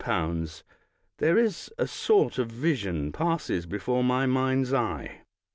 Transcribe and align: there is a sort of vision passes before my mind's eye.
there 1.19 1.37
is 1.37 1.71
a 1.77 1.85
sort 1.85 2.39
of 2.39 2.49
vision 2.49 3.11
passes 3.11 3.67
before 3.67 4.03
my 4.03 4.25
mind's 4.25 4.73
eye. 4.73 5.21